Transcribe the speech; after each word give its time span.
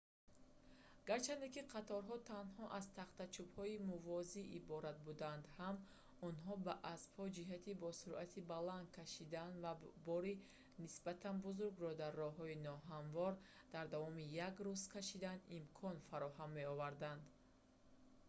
гарчанде 1.09 1.47
ки 1.55 1.61
қатораҳо 1.73 2.15
танҳо 2.31 2.63
аз 2.77 2.85
тахтачӯбҳои 2.97 3.83
мувозӣ 3.89 4.41
иборат 4.59 4.97
буданд 5.07 5.43
ҳам 5.57 5.75
онҳо 6.27 6.53
ба 6.65 6.73
аспҳо 6.93 7.23
ҷиҳати 7.37 7.71
бо 7.81 7.89
суръати 8.01 8.41
баланд 8.53 8.87
кашидан 8.97 9.51
ва 9.63 9.71
бори 10.07 10.33
нисбатан 10.83 11.35
бузургро 11.45 11.91
дар 12.01 12.13
роҳҳои 12.23 12.61
ноҳамвор 12.67 13.33
дар 13.73 13.85
давоми 13.93 14.23
як 14.47 14.55
рӯз 14.65 14.81
кашидан 14.95 15.37
имкон 15.57 15.95
фароҳам 16.09 16.49
меоварданд 16.59 17.23